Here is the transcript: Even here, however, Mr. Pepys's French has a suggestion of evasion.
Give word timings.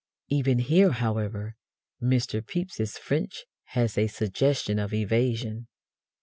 Even 0.29 0.57
here, 0.57 0.93
however, 0.93 1.55
Mr. 2.01 2.41
Pepys's 2.43 2.97
French 2.97 3.45
has 3.77 3.99
a 3.99 4.07
suggestion 4.07 4.79
of 4.79 4.95
evasion. 4.95 5.67